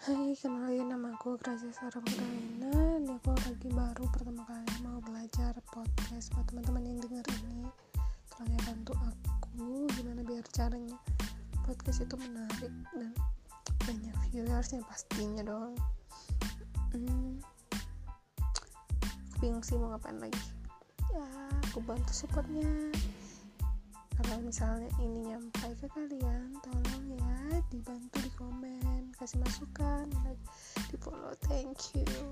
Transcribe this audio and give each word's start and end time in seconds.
Hai, 0.00 0.32
kenalin 0.32 0.88
nama 0.88 1.12
aku 1.12 1.36
Gracia 1.36 1.68
Sarah 1.76 2.00
Magdalena 2.00 2.72
Ini 3.04 3.20
aku 3.20 3.36
lagi 3.36 3.68
baru 3.68 4.08
pertama 4.08 4.48
kali 4.48 4.80
mau 4.80 4.96
belajar 5.04 5.52
podcast 5.68 6.32
Buat 6.32 6.48
teman-teman 6.48 6.88
yang 6.88 6.98
denger 7.04 7.20
ini. 7.44 7.68
Tolong 8.32 8.48
ya 8.48 8.60
bantu 8.64 8.96
aku 8.96 9.84
Gimana 9.92 10.24
biar 10.24 10.40
caranya. 10.56 10.96
Podcast 11.68 12.00
itu 12.00 12.16
menarik 12.16 12.72
Dan 12.96 13.12
banyak 13.84 14.16
viewersnya 14.32 14.80
pastinya 14.88 15.44
dong. 15.44 15.76
Hmm, 16.96 17.36
bingung 19.44 19.60
sih 19.60 19.76
mau 19.76 19.92
ngapain 19.92 20.16
lagi. 20.16 20.40
Ya, 21.12 21.28
aku 21.68 21.84
bantu 21.84 22.08
supportnya. 22.16 22.88
Kalau 24.16 24.40
misalnya 24.48 24.88
ini 25.04 25.28
nyampe 25.28 25.76
ke 25.76 25.92
kalian 25.92 26.56
tolong 26.64 26.79
kasih 29.20 29.36
masukan 29.44 30.08
di 30.88 30.96
follow. 30.96 31.36
Thank 31.44 31.92
you 31.92 32.29